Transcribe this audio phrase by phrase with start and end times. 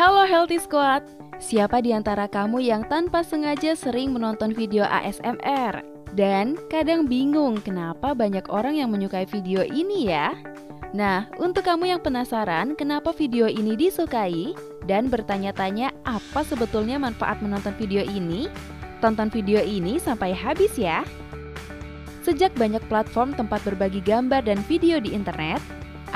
[0.00, 1.04] Halo Healthy Squad,
[1.36, 5.84] siapa di antara kamu yang tanpa sengaja sering menonton video ASMR?
[6.16, 10.32] Dan kadang bingung kenapa banyak orang yang menyukai video ini ya?
[10.96, 14.56] Nah, untuk kamu yang penasaran kenapa video ini disukai
[14.88, 18.48] dan bertanya-tanya apa sebetulnya manfaat menonton video ini,
[19.04, 21.04] tonton video ini sampai habis ya.
[22.24, 25.60] Sejak banyak platform tempat berbagi gambar dan video di internet,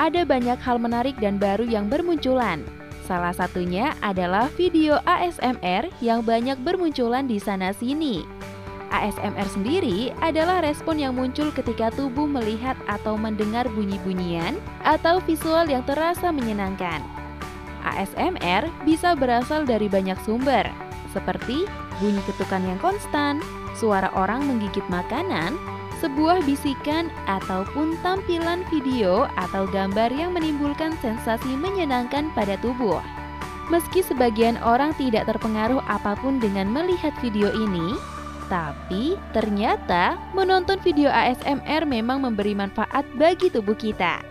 [0.01, 2.65] ada banyak hal menarik dan baru yang bermunculan.
[3.05, 8.25] Salah satunya adalah video ASMR yang banyak bermunculan di sana-sini.
[8.89, 15.85] ASMR sendiri adalah respon yang muncul ketika tubuh melihat atau mendengar bunyi-bunyian atau visual yang
[15.85, 17.01] terasa menyenangkan.
[17.85, 20.65] ASMR bisa berasal dari banyak sumber,
[21.13, 21.69] seperti
[22.01, 23.37] bunyi ketukan yang konstan,
[23.77, 25.53] suara orang menggigit makanan,
[26.05, 33.01] sebuah bisikan ataupun tampilan video atau gambar yang menimbulkan sensasi menyenangkan pada tubuh.
[33.73, 37.97] Meski sebagian orang tidak terpengaruh apa pun dengan melihat video ini,
[38.45, 44.21] tapi ternyata menonton video ASMR memang memberi manfaat bagi tubuh kita.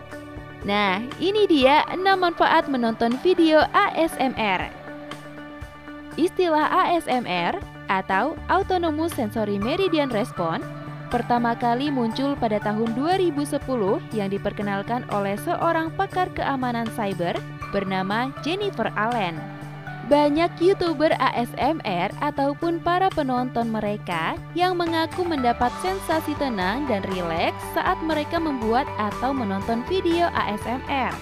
[0.63, 4.71] Nah, ini dia 6 manfaat menonton video ASMR.
[6.15, 7.59] Istilah ASMR
[7.91, 10.63] atau Autonomous Sensory Meridian Response
[11.15, 13.55] pertama kali muncul pada tahun 2010
[14.11, 17.39] yang diperkenalkan oleh seorang pakar keamanan cyber
[17.71, 19.39] bernama Jennifer Allen.
[20.11, 27.95] Banyak YouTuber ASMR ataupun para penonton mereka yang mengaku mendapat sensasi tenang dan rileks saat
[28.03, 31.15] mereka membuat atau menonton video ASMR.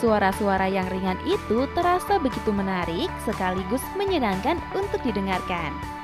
[0.00, 5.95] Suara-suara yang ringan itu terasa begitu menarik sekaligus menyenangkan untuk didengarkan.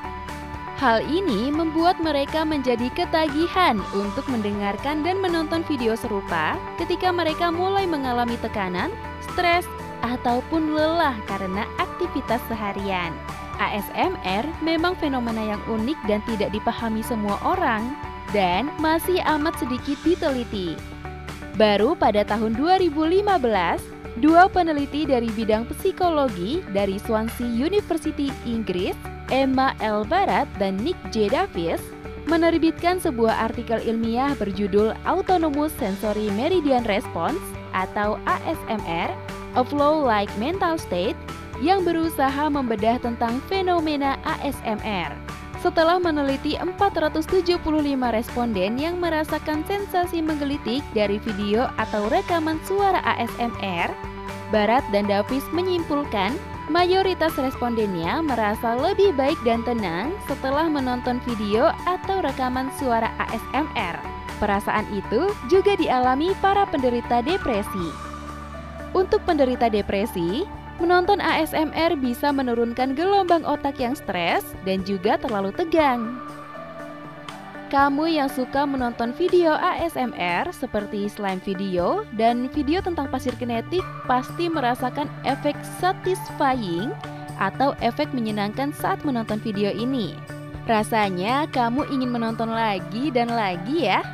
[0.80, 7.84] Hal ini membuat mereka menjadi ketagihan untuk mendengarkan dan menonton video serupa ketika mereka mulai
[7.84, 8.88] mengalami tekanan,
[9.20, 9.68] stres,
[10.02, 13.14] ataupun lelah karena aktivitas seharian.
[13.62, 17.94] ASMR memang fenomena yang unik dan tidak dipahami semua orang
[18.34, 20.74] dan masih amat sedikit diteliti.
[21.54, 23.28] Baru pada tahun 2015,
[24.20, 28.98] dua peneliti dari bidang psikologi dari Swansea University Inggris
[29.32, 30.04] Emma L.
[30.04, 31.32] Barat dan Nick J.
[31.32, 31.80] Davis
[32.28, 37.40] menerbitkan sebuah artikel ilmiah berjudul Autonomous Sensory Meridian Response
[37.72, 39.10] atau ASMR,
[39.56, 41.16] A Flow-like Mental State
[41.64, 45.31] yang berusaha membedah tentang fenomena ASMR.
[45.62, 47.62] Setelah meneliti 475
[48.10, 53.94] responden yang merasakan sensasi menggelitik dari video atau rekaman suara ASMR,
[54.50, 56.34] Barat dan Davis menyimpulkan
[56.70, 63.98] Mayoritas respondennya merasa lebih baik dan tenang setelah menonton video atau rekaman suara ASMR.
[64.38, 67.92] Perasaan itu juga dialami para penderita depresi.
[68.94, 70.46] Untuk penderita depresi,
[70.80, 76.20] menonton ASMR bisa menurunkan gelombang otak yang stres dan juga terlalu tegang.
[77.72, 84.52] Kamu yang suka menonton video ASMR seperti slime video dan video tentang pasir kinetik pasti
[84.52, 86.92] merasakan efek satisfying
[87.40, 90.12] atau efek menyenangkan saat menonton video ini.
[90.68, 94.04] Rasanya kamu ingin menonton lagi dan lagi ya.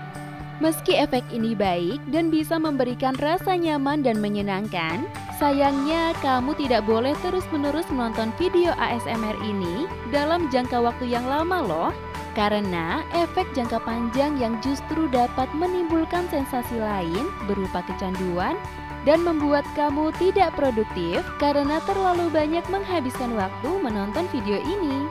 [0.62, 5.06] Meski efek ini baik dan bisa memberikan rasa nyaman dan menyenangkan,
[5.38, 11.90] sayangnya kamu tidak boleh terus-menerus menonton video ASMR ini dalam jangka waktu yang lama loh
[12.34, 18.58] karena efek jangka panjang yang justru dapat menimbulkan sensasi lain berupa kecanduan
[19.06, 25.06] dan membuat kamu tidak produktif karena terlalu banyak menghabiskan waktu menonton video ini.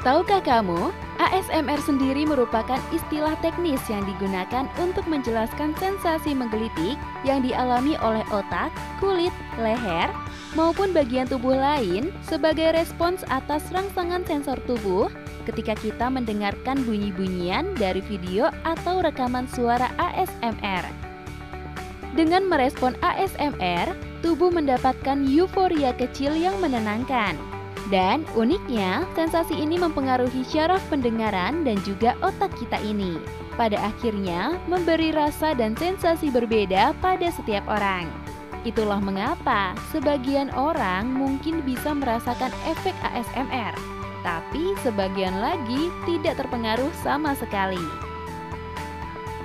[0.00, 0.88] Tahukah kamu,
[1.20, 6.96] ASMR sendiri merupakan istilah teknis yang digunakan untuk menjelaskan sensasi menggelitik
[7.28, 8.72] yang dialami oleh otak,
[9.04, 10.08] kulit, leher,
[10.56, 15.12] maupun bagian tubuh lain sebagai respons atas rangsangan sensor tubuh
[15.44, 20.88] ketika kita mendengarkan bunyi-bunyian dari video atau rekaman suara ASMR.
[22.16, 23.92] Dengan merespon ASMR,
[24.24, 27.49] tubuh mendapatkan euforia kecil yang menenangkan.
[27.90, 33.18] Dan uniknya, sensasi ini mempengaruhi syaraf pendengaran dan juga otak kita ini.
[33.58, 38.06] Pada akhirnya, memberi rasa dan sensasi berbeda pada setiap orang.
[38.62, 43.74] Itulah mengapa sebagian orang mungkin bisa merasakan efek ASMR,
[44.22, 48.09] tapi sebagian lagi tidak terpengaruh sama sekali.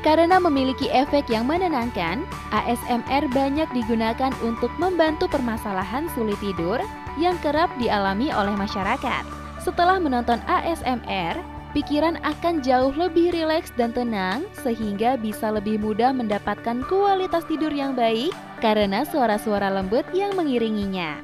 [0.05, 6.77] Karena memiliki efek yang menenangkan, ASMR banyak digunakan untuk membantu permasalahan sulit tidur
[7.17, 9.25] yang kerap dialami oleh masyarakat.
[9.57, 11.41] Setelah menonton ASMR,
[11.73, 17.97] pikiran akan jauh lebih rileks dan tenang sehingga bisa lebih mudah mendapatkan kualitas tidur yang
[17.97, 18.29] baik
[18.61, 21.17] karena suara-suara lembut yang mengiringinya.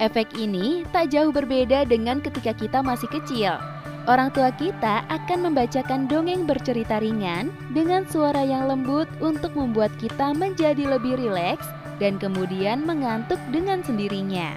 [0.00, 3.60] Efek ini tak jauh berbeda dengan ketika kita masih kecil.
[4.08, 10.32] Orang tua kita akan membacakan dongeng bercerita ringan dengan suara yang lembut untuk membuat kita
[10.32, 11.68] menjadi lebih rileks
[12.00, 14.56] dan kemudian mengantuk dengan sendirinya.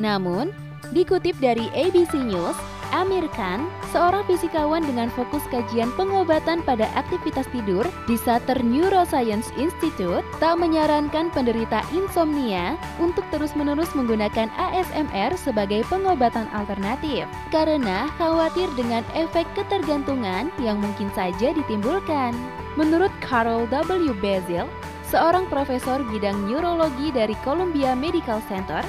[0.00, 0.56] Namun,
[0.88, 2.56] dikutip dari ABC News,
[2.94, 10.22] Amir Khan, seorang fisikawan dengan fokus kajian pengobatan pada aktivitas tidur di Sutter Neuroscience Institute,
[10.38, 19.48] tak menyarankan penderita insomnia untuk terus-menerus menggunakan ASMR sebagai pengobatan alternatif karena khawatir dengan efek
[19.58, 22.36] ketergantungan yang mungkin saja ditimbulkan.
[22.76, 24.12] Menurut Carol W.
[24.20, 24.68] Basil,
[25.08, 28.84] seorang profesor bidang neurologi dari Columbia Medical Center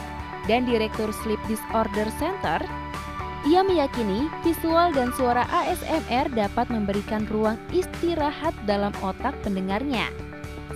[0.48, 2.60] dan direktur Sleep Disorder Center,
[3.46, 10.10] ia meyakini visual dan suara ASMR dapat memberikan ruang istirahat dalam otak pendengarnya,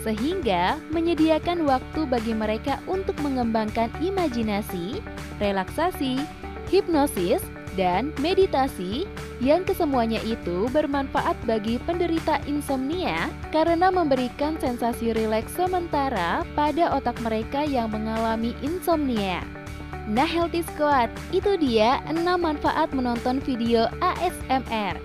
[0.05, 5.01] sehingga menyediakan waktu bagi mereka untuk mengembangkan imajinasi,
[5.41, 6.21] relaksasi,
[6.69, 7.41] hipnosis,
[7.79, 9.07] dan meditasi
[9.39, 17.63] yang kesemuanya itu bermanfaat bagi penderita insomnia karena memberikan sensasi rileks sementara pada otak mereka
[17.63, 19.60] yang mengalami insomnia.
[20.09, 24.97] Nah Healthy Squad, itu dia 6 manfaat menonton video ASMR.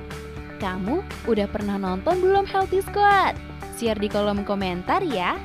[0.57, 3.37] Kamu udah pernah nonton belum Healthy Squad?
[3.77, 5.37] Share di kolom komentar ya.